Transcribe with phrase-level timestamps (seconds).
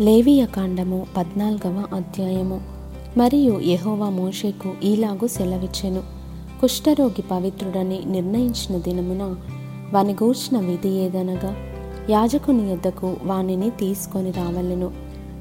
[0.00, 2.60] లేవియ కాండము పద్నాలుగవ అధ్యాయము.
[3.16, 6.02] మరియు యహోవా మోషేకు ఈలాగు సెలవిచ్చెను.
[6.60, 9.34] కుష్ఠరోగి పవిత్రుడని నిర్ణయించిన దినమున
[9.92, 11.56] వాని గూర్చిన విధి ఏదనగా
[12.10, 14.90] యాజకుని యొద్దకు వానిని తీసుకొని రావలెను.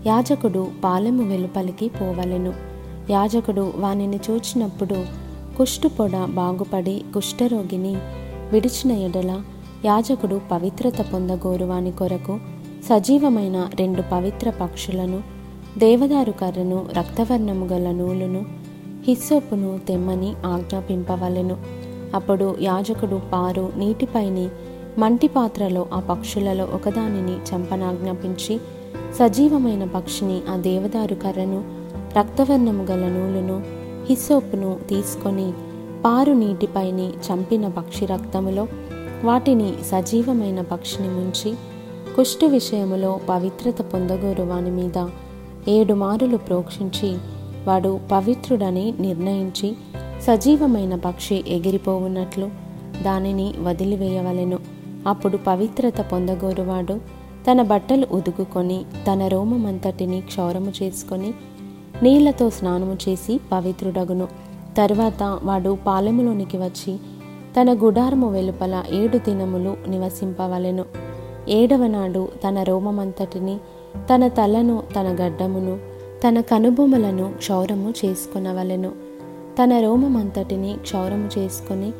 [0.07, 2.53] యాజకుడు పాలెము వెలుపలికి పోవలెను.
[3.09, 5.05] యాజకుడు వానిని చూచినప్పుడు
[5.57, 7.95] కుష్టు పొడ బాగుపడి కుష్ఠరోగిని
[8.51, 9.41] విడిచిన ఎడల
[9.85, 12.39] యాజకుడు పవిత్రత పొందగోరు వాని కొరకు
[12.89, 15.21] సజీవమైన రెండు పవిత్ర పక్షులను
[15.77, 18.45] దేవదారు కర్రను రక్తవర్ణము గల నూలును
[19.07, 21.57] హిస్సోపును తెమ్మని ఆజ్ఞాపింపవలెను.
[22.15, 24.49] అప్పుడు యాజకుడు పారు నీటిపైని
[24.97, 28.59] మంటి పాత్రలో ఆ పక్షులలో ఒకదానిని చంపనాజ్ఞాపించి
[29.15, 31.63] సజీవమైన పక్షిని ఆ దేవదారు కర్రను
[32.19, 33.63] రక్తవర్ణము గల నూలును
[34.09, 35.53] హిస్సోపును తీసుకొని
[36.05, 38.67] పారు నీటిపైని చంపిన పక్షి రక్తములో
[39.23, 41.55] వాటిని సజీవమైన పక్షిని ముంచి
[42.15, 45.07] కుష్టు విషయములో పవిత్రత పొందగోరు వాని మీద
[45.67, 47.17] ఏడు మారులు ప్రోక్షించి
[47.67, 49.75] వాడు పవిత్రుడని నిర్ణయించి
[50.21, 52.49] సజీవమైన పక్షి ఎగిరిపోవున్నట్లు
[53.03, 54.59] దానిని వదిలివేయవలెను.
[55.07, 56.93] అప్పుడు పవిత్రత పొందగోరువాడు
[57.51, 61.33] తన బట్టలు ఉదుకుకొని తన రోమమంతటిని క్షౌరము చేసుకొని
[62.03, 64.27] నీళ్ళతో స్నానము చేసి పవిత్రుడగును.
[64.77, 66.97] తరువాత వాడు పాలెములోనికి వచ్చి
[67.61, 70.85] తన గుడారము వెలుపల ఏడు దినములు నివసింపవలెను.
[71.49, 73.57] ఏడవ నాడు తన రోమమంతటిని
[73.95, 75.79] తన తలను తన గడ్డమును
[76.27, 78.91] తన కనుబొమలను క్షౌరము చేసుకునవలెను.
[79.63, 81.91] తన రోమమంతటిని క్షౌరము చేసుకొని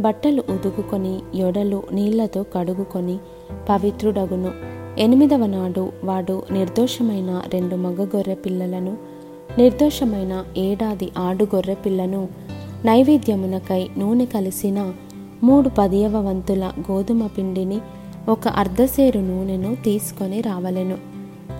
[0.00, 3.18] బట్టలు ఉదుకుకొని యొడలు నీళ్ళతో కడుగుకొని
[3.68, 4.52] పవిత్రుడగును.
[4.98, 8.96] ఎనిమిదవ నాడు వాడు నిర్దోషమైన రెండు మగ గొర్రె పిల్లలను
[9.58, 12.28] నిర్దోషమైన ఏడాది ఆడు గొర్రె పిల్లను
[12.84, 14.92] నైవేద్యమునకై నూనె కలిసిన
[15.42, 17.80] మూడు పదియవ వంతుల గోధుమ పిండిని
[18.28, 20.96] ఒక అర్ధసేరు నూనెను తీసుకొని రావలెను.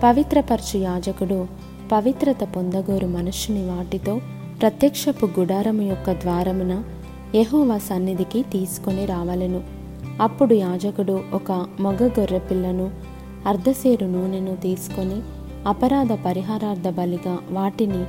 [0.03, 1.47] పవిత్రపరచు యాజకుడు
[1.91, 4.21] పవిత్రత పొందగోరు మనుషుని వాటితో
[4.61, 6.83] ప్రత్యక్షపు గుడారము యొక్క ద్వారమున
[7.35, 9.61] యెహోవా సన్నిధికి తీసుకొని రావలెను.
[10.21, 12.91] అప్పుడు యాజకుడు ఒక మగ గొర్రె పిల్లను
[13.47, 15.21] అర్ధసేరు నూనెను తీసుకొని
[15.67, 18.05] అపరాధ పరిహారార్థ బలిగా వాటిని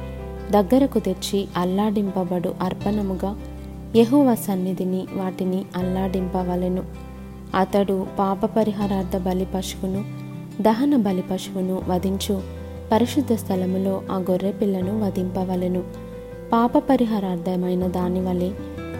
[0.52, 3.36] దగ్గరకు తెచ్చి అల్లాడింపబడు అర్పణముగా
[3.96, 7.11] యహోవ సన్నిధిని వాటిని అల్లాడింపవలెను.
[7.54, 10.04] అతడు పాప పరిహారార్థ బలి పశువును
[10.62, 12.42] దహన బలి పశువును వధించు.
[12.92, 15.82] పరిశుద్ధ స్థలములో ఆ గొర్రె పిల్లను వధింపవలెను.
[16.52, 18.50] పాప పరిహారార్థమైన దాని వలె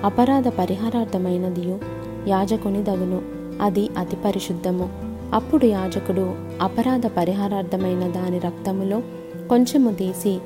[0.04, 1.80] అపరాధ పరిహారార్థమైనదియు
[2.28, 3.22] యాజకుని దగును.
[3.62, 4.88] అది అతి పరిశుద్ధము.
[5.34, 9.02] అప్పుడు యాజకుడు అపరాధ పరిహారార్థమైన దాని రక్తములో
[9.48, 10.38] కొంచెము తీసి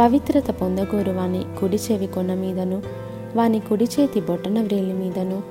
[0.00, 2.82] పవిత్రత పొందగోరు వాని కుడి చెవి కొన మీదను
[3.36, 5.42] వాని కుడి చేతి బొట్టన వ్రేలి మీదను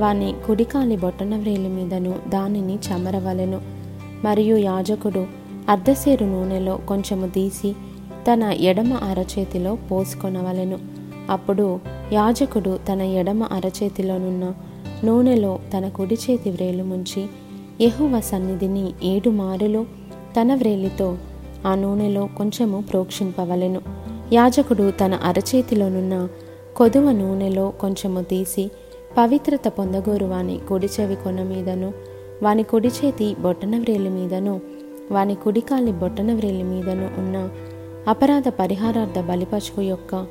[0.00, 3.60] వాని కుడికాలి బొట్టన వ్రేలి మీదను దానిని చమరవలెను.
[4.24, 5.26] మరియు యాజకుడు
[5.68, 7.76] అర్ధసేరు నూనెలో కొంచెము తీసి
[8.32, 10.78] తన ఎడమ అరచేతిలో పోసుకొనవలెను.
[11.30, 11.80] అప్పుడు
[12.12, 14.52] యాజకుడు తన ఎడమ అరచేతిలోనున్న
[15.04, 17.26] నూనెలో తన కుడి చేతి వ్రేలు ముంచి
[17.80, 19.86] యహువ సన్నిధిని ఏడు మారులు
[20.40, 21.16] తన వ్రేలితో
[21.66, 23.80] ఆ నూనెలో కొంచెము ప్రోక్షింపవలెను.
[24.32, 26.28] యాజకుడు తన అరచేతిలోనున్న
[26.76, 28.70] కొదువ నూనెలో కొంచెము తీసి
[29.18, 31.92] పవిత్రత పొందగోరు వాని కుడి చెవి కొన మీదను
[32.42, 34.60] వాని కుడి చేతి బొట్టన వ్రేలి మీదను
[35.12, 37.48] వాని కుడికాలి బొట్టన వ్రేలి మీదను ఉన్న
[38.08, 40.26] అపరాధ పరిహారార్థ బలిపశువు యొక్క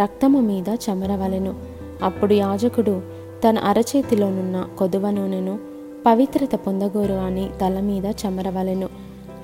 [0.00, 1.54] రక్తము మీద చమరవలెను.
[2.02, 3.02] అప్పుడు యాజకుడు
[3.48, 5.58] తన అరచేతిలోనున్న కొదువ నూనెను
[6.06, 8.88] పవిత్రత పొందగోరు అని తల మీద చమరవలెను.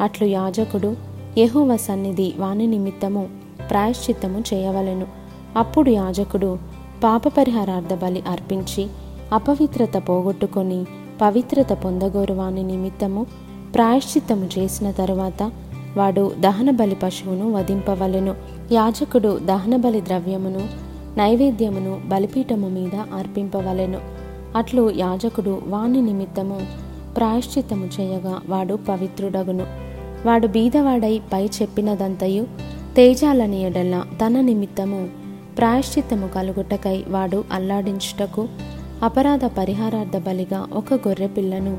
[0.00, 0.96] అట్లు యాజకుడు
[1.38, 3.28] యహోవ సన్నిధి వాని నిమిత్తము
[3.70, 5.06] ప్రాయశ్చిత్తము చేయవలెను.
[5.56, 6.58] అప్పుడు యాజకుడు
[7.04, 8.86] పాప పరిహారార్థ బలి అర్పించి
[9.32, 10.84] అపవిత్రత పోగొట్టుకొని
[11.22, 13.26] పవిత్రత పొందగోరు వాని నిమిత్తము
[13.74, 15.50] ప్రాయశ్చిత్తము చేసిన తరువాత
[15.96, 18.34] వాడు దహన బలి పశువును వధింపవలెను.
[18.72, 20.60] యాజకుడు దహన బలి ద్రవ్యమును
[21.16, 23.98] నైవేద్యమును బలిపీఠము మీద అర్పింపవలెను.
[24.56, 26.60] అట్లు యాజకుడు వాని నిమిత్తము
[27.16, 29.66] ప్రాయశ్చిత్తము చేయగా వాడు పవిత్రుడగును.
[30.26, 32.46] వాడు బీదవాడై పై చెప్పినదంతయు
[32.96, 35.19] తేజాలని ఎడల తన నిమిత్తము
[35.58, 38.48] ప్రాయశ్చిత్తము కలుగుటకై వాడు అల్లాడించుటకు
[39.02, 41.78] అపరాధ పరిహారార్థ బలిగా ఒక గొర్రె పిల్లను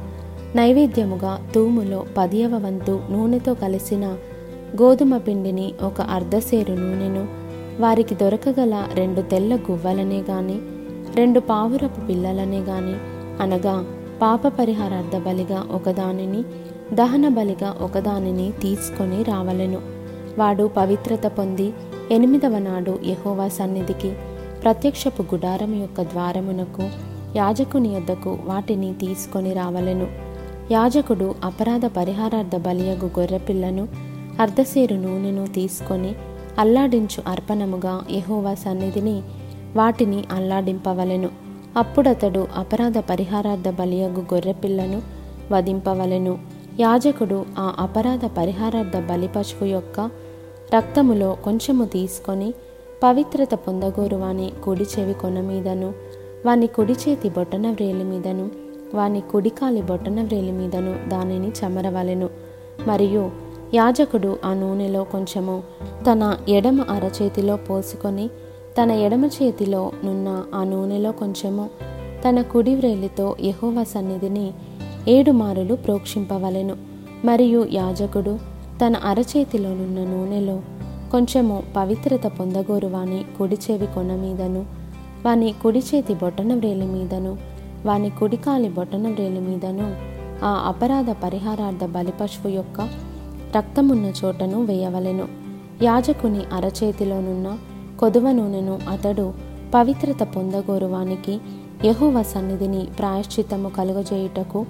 [0.55, 4.05] నైవేద్యముగా తూములో పదియవ వంతు నూనెతో కలిసిన
[4.81, 7.27] గోధుమ పిండిని ఒక అర్ధసేరు నూనెను
[7.81, 10.59] వారికి దొరకగల రెండు తెల్ల గువ్వలనే గాని
[11.15, 12.95] రెండు పావురపు పిల్లలనే గాని
[13.43, 13.85] అనగా
[14.21, 16.43] పాప పరిహారార్థ బలిగా ఒకదానిని
[16.93, 19.81] దహన బలిగా ఒకదానిని తీసుకొని రావలెను.
[20.37, 21.73] వాడు పవిత్రత పొంది
[22.11, 24.13] ఎనిమిదవ నాడు యహోవా సన్నిధికి
[24.63, 26.89] ప్రత్యక్షపు గుడారం యొక్క ద్వారమునకు
[27.35, 30.07] యాజకుని యొద్దకు వాటిని తీసుకొని రావలెను.
[30.71, 33.87] యాజకుడు అపరాధ పరిహారార్థ బలియగు గొర్రెపిల్లను
[34.39, 36.15] అర్ధసేరు నూనెను తీసుకొని
[36.59, 39.21] అల్లాడించు అర్పణముగా యహోవా సన్నిధిని
[39.75, 41.29] వాటిని అల్లాడింపవలెను.
[41.77, 45.01] అప్పుడతడు అపరాధ పరిహారార్థ బలియగు గొర్రెపిల్లను
[45.51, 46.39] వధింపవలెను.
[46.79, 50.30] యాజకుడు ఆ అపరాధ పరిహారార్థ బలిపశువు యొక్క
[50.75, 52.53] రక్తములో కొంచెము తీసుకొని
[53.03, 55.93] పవిత్రత పొందగోరు వాని కుడి చెవి కొన మీదను
[56.45, 58.51] వాని కుడి చేతి బొటన వ్రేలి మీదను
[58.93, 62.29] వాని కుడికాలి బొటన వ్రేలి మీదను దానిని చమరవలెను.
[62.87, 63.31] మరియు
[63.73, 65.63] యాజకుడు ఆ నూనెలో కొంచెము
[66.11, 68.27] తన ఎడమ అరచేతిలో పోసుకొని
[68.81, 71.69] తన ఎడమ చేతిలో నున్న ఆ నూనెలో కొంచెము
[72.29, 74.51] తన కుడి వ్రేలితో యహోవ సన్నిధిని
[75.07, 76.75] ఏడు మారులు ప్రోక్షింపవలెను.
[77.25, 78.50] మరియు యాజకుడు
[78.85, 80.59] తన అరచేతిలోనున్న నూనెలో
[81.11, 84.65] కొంచెము పవిత్రత పొందగోరు వాని కుడి చెవి కొన మీదను
[85.25, 87.37] వాని కుడి చేతి బొటన వ్రేలి మీదను
[87.85, 89.95] వాని కుడికాలి బొటన వ్రేలి మీదను
[90.45, 92.89] ఆ అపరాధ పరిహారార్థ బలిపశువు యొక్క
[93.55, 95.27] రక్తమున్న చోటను వేయవలెను.
[95.83, 97.57] యాజకుని అరచేతిలోనున్న
[97.99, 99.33] కొదువ నూనెను అతడు
[99.73, 101.39] పవిత్రత పొందగోరు వానికి
[102.21, 104.65] సన్నిధిని ప్రాయశ్చిత్తము కలుగజేయుటకు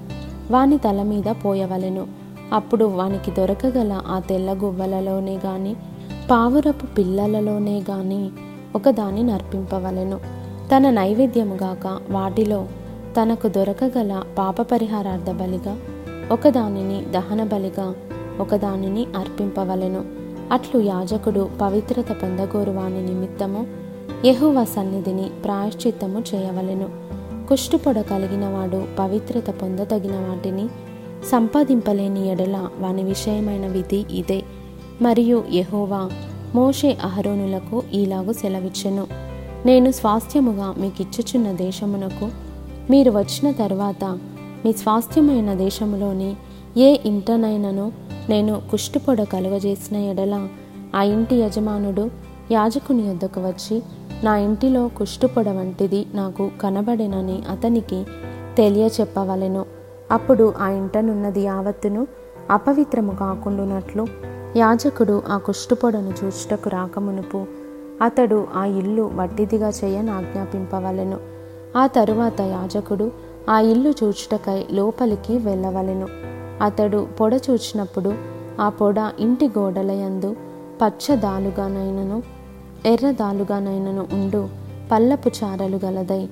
[0.51, 2.20] వాని తల మీద పోయవలెను.
[2.53, 5.75] అప్పుడు వానికి దొరకగల ఆ తెల్ల గువ్వలలోనే గాని
[6.31, 8.29] పావురపు పిల్లలలోనే గాని
[8.75, 10.19] ఒకదాని నర్పింపవలెను.
[10.75, 12.67] తన నైవేద్యముగాక వాటిలో
[13.21, 15.77] తనకు దొరకగల పాప పరిహారార్థ బలిగా
[16.31, 17.95] ఒకదానిని దహన బలిగా
[18.39, 20.05] ఒకదానిని అర్పింపవలెను.
[20.51, 23.67] అట్లు యాజకుడు పవిత్రత పొందగోరువాని నిమిత్తము
[24.25, 26.89] యహువ సన్నిధిని ప్రాయశ్చిత్తము చేయవలెను.
[27.49, 30.69] కుష్టుపొడ కలిగినవాడు పవిత్రత పొందదగిన వాటిని
[31.29, 34.43] సంపాదింపలేని ఎడల వాని విషయమైన విధి ఇదే.
[35.01, 36.09] మరియు యహోవా
[36.55, 39.07] మోషే అహరోనులకు ఈలాగు సెలవిచ్చెను.
[39.65, 42.29] నేను స్వాస్థ్యముగా మీకిచ్చుచున్న దేశమునకు
[42.89, 44.19] మీరు వచ్చిన తర్వాత
[44.65, 46.35] మీ స్వాస్థ్యమైన దేశములోని
[46.77, 47.91] ఏ ఇంటనైనను
[48.29, 50.47] నేను కుష్టుపొడ కలుగజేసిన ఎడల
[50.95, 52.09] ఆ ఇంటి యజమానుడు
[52.51, 53.81] యాజకుని యొద్దకు వచ్చి
[54.23, 58.03] నా ఇంటిలో కుష్టుపొడ వంటిది నాకు కనబడినని అతనికి
[58.57, 59.80] తెలియచెప్పవలెను.
[60.11, 62.07] అప్పుడు ఆ ఇంటనున్నది యావత్తును
[62.51, 64.07] అపవిత్రము కాకుండునట్లు
[64.55, 67.45] యాజకుడు ఆ కుష్టుపొడను చూచుటకు రాకమునుపు
[68.01, 71.17] అతడు ఆ ఇల్లు వట్టిదిగా చేయని ఆజ్ఞాపింపవలెను.
[71.77, 73.11] ఆ తరువాత యాజకుడు
[73.49, 76.07] ఆ ఇల్లు చూచుటకై లోపలికి వెళ్ళవలెను.
[76.63, 78.13] అతడు పొడ చూచినప్పుడు
[78.61, 80.35] ఆ పొడ ఇంటి గోడలయందు
[80.81, 82.17] పచ్చదాలుగానైనను
[82.85, 84.41] ఎర్రదాలుగానైనను ఉండు
[84.91, 86.23] పల్లపు చారలు గలదై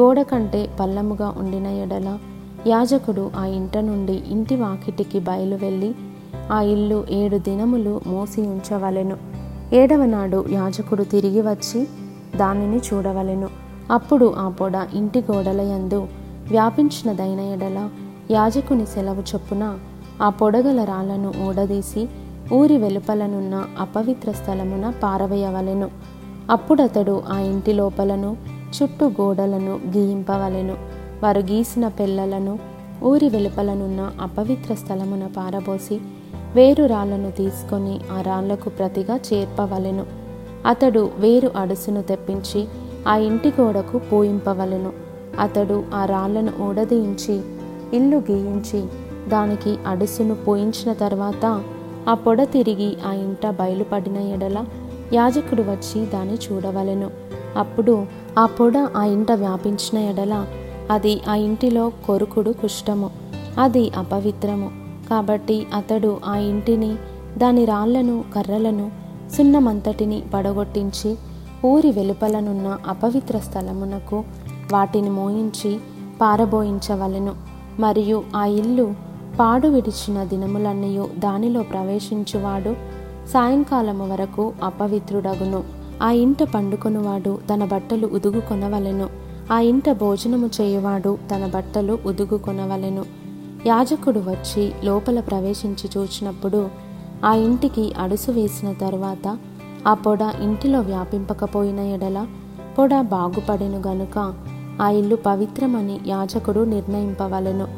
[0.00, 2.08] గోడ కంటే పల్లముగా ఉండిన ఎడల
[2.66, 5.94] యాజకుడు ఆ ఇంట నుండి ఇంటి వాకిటికి బయలు వెళ్ళి
[6.52, 9.16] ఆ ఇల్లు ఏడు దినములు మోసి ఉంచవలెను.
[9.72, 11.88] ఏడవ నాడు యాజకుడు తిరిగి వచ్చి
[12.36, 13.48] దానిని చూడవలెను.
[13.90, 16.06] అప్పుడు ఆ పొడ ఇంటి గోడలయందు
[16.50, 17.88] వ్యాపించినదైన ఎడల
[18.30, 19.78] యాజకుని సెలవు చొప్పున
[20.22, 22.08] ఆ పొడగల రాళ్ళను ఊడదీసి
[22.52, 25.90] ఊరి వెలుపలనున్న అపవిత్ర స్థలమున పారవేయవలెను.
[26.50, 28.36] అప్పుడతడు ఆ ఇంటి లోపలను
[28.82, 30.93] చుట్టూ గోడలను గీయింపవలెను.
[31.24, 32.58] వారు గీసిన పిల్లలను
[33.02, 36.00] ఊరి వెలుపలనున్న అపవిత్ర స్థలమున పారబోసి
[36.54, 40.06] వేరు రాళ్ళను తీసుకొని ఆ రాళ్ళకు ప్రతిగా చేర్పవలెను.
[40.66, 42.68] అతడు వేరు అడుసును తెప్పించి
[43.08, 44.92] ఆ ఇంటి గోడకు పూయింపవలెను.
[45.40, 47.42] అతడు ఆ రాళ్ళను ఊడదీయించి
[47.96, 48.84] ఇల్లు గీయించి
[49.28, 51.62] దానికి అడుసును పూయించిన తర్వాత
[52.08, 54.64] ఆ పొడ తిరిగి ఆ ఇంట బయలుపడిన ఎడల
[55.12, 57.10] యాజకుడు వచ్చి దాన్ని చూడవలెను.
[57.56, 58.06] అప్పుడు
[58.38, 60.46] ఆ పొడ ఆ ఇంట వ్యాపించిన ఎడల
[60.90, 63.10] అది ఆ ఇంటిలో కొరుకుడు కుష్టము
[63.58, 64.70] అది అపవిత్రము.
[65.10, 66.96] కాబట్టి అతడు ఆ ఇంటిని
[67.38, 68.90] దాని రాళ్ళను కర్రలను
[69.32, 71.16] సున్నమంతటిని పడగొట్టించి
[71.66, 74.24] ఊరి వెలుపలనున్న అపవిత్ర స్థలమునకు
[74.72, 75.78] వాటిని మోయించి
[76.20, 77.32] పారబోయించవలెను.
[77.80, 78.94] మరియు ఆ ఇల్లు
[79.40, 82.76] పాడు విడిచిన దినములన్నయు దానిలో ప్రవేశించువాడు
[83.28, 85.64] సాయంకాలము వరకు అపవిత్రుడగును.
[86.02, 89.23] ఆ ఇంట పండుకొనువాడు తన బట్టలు ఉదుగు కొనవలెను.
[89.50, 93.04] ఆ ఇంట భోజనము చేయువాడు తన బట్టలు ఉదుగు కొనవలెను
[93.66, 96.68] యాజకుడు వచ్చి లోపల ప్రవేశించి చూచినప్పుడు
[97.24, 99.38] ఆ ఇంటికి అడుసు వేసిన తరువాత
[99.86, 102.26] ఆ పొడ ఇంటిలో వ్యాపింపకపోయిన ఎడల
[102.78, 104.34] పొడ బాగుపడెను గనుక
[104.80, 107.68] ఆ ఇల్లు పవిత్రమని యాజకుడు నిర్ణయింపవలెను.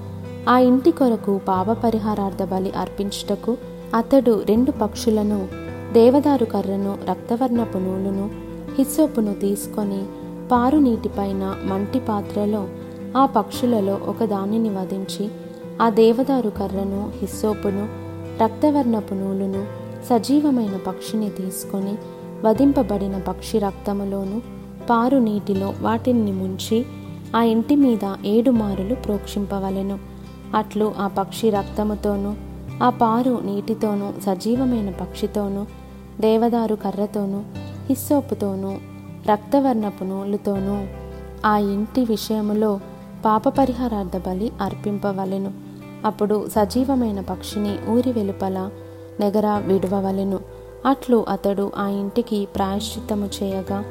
[0.49, 3.57] ఆ ఇంటి కొరకు పాప పరిహారార్థ బలి అర్పించుటకు
[3.95, 5.49] అతడు రెండు పక్షులను
[5.93, 8.31] దేవదారు కర్రను రక్తవర్ణపు నూలును
[8.79, 10.05] హిస్సోపును తీసుకొని
[10.53, 12.69] పారు నీటిపైన మంటి పాత్రలో
[13.17, 15.29] ఆ పక్షులలో ఒక దానిని వధించి
[15.83, 17.89] ఆ దేవదారు కర్రను హిస్సోపును
[18.45, 19.67] రక్తవర్ణపు నూలును
[20.07, 21.95] సజీవమైన పక్షిని తీసుకొని
[22.45, 24.43] వధింపబడిన పక్షి రక్తములోను
[24.91, 26.87] పారు నీటిలో వాటిని ముంచి
[27.37, 29.99] ఆ ఇంటి మీద ఏడు మారులు ప్రోక్షింపవలెను.
[30.55, 32.35] అట్లు ఆ పక్షి రక్తముతోనూ
[32.83, 35.67] ఆ పారు నీటితోనూ సజీవమైన పక్షితోనూ
[36.21, 37.43] దేవదారు కర్రతోనూ
[37.89, 38.77] హిస్సోపుతోనూ
[39.33, 40.87] రక్తవర్ణపు నూలుతోనూ
[41.45, 42.81] ఆ ఇంటి విషయములో
[43.25, 45.53] పాపపరిహారార్థ బలి అర్పింపవలెను.
[46.05, 48.71] అప్పుడు సజీవమైన పక్షిని ఊరి వెలుపల
[49.21, 50.39] నెగర విడువవలెను.
[50.87, 53.85] అట్లు అతడు ఆ ఇంటికి ప్రాయశ్చిత్తము చేయగా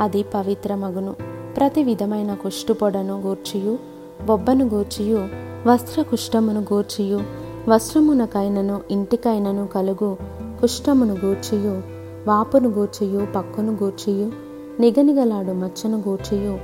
[0.00, 1.14] అది పవిత్రమగును.
[1.56, 3.78] ప్రతి విధమైన కుష్టుపొడను గూర్చియు
[4.24, 5.28] బొబ్బను గూర్చియు
[5.66, 7.20] వస్త్ర కుష్టమును గూర్చియు
[7.68, 10.16] వస్త్రమునకైనను ఇంటికైనను కలుగు
[10.60, 11.82] కుష్టమును గూర్చియు
[12.26, 14.49] వాపును గూర్చియు పక్కును గూర్చియు
[14.80, 16.58] నిగనిగలాడు మచ్చను గూర్చియు.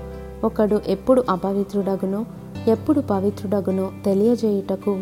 [0.47, 2.25] ఒకడు ఎప్పుడు అపవిత్రుడగునో
[2.69, 5.01] ఎప్పుడు పవిత్రుడగునో తెలియజేయుటకు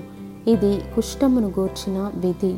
[0.48, 2.54] ఇది కుష్టమును గూర్చిన విధి.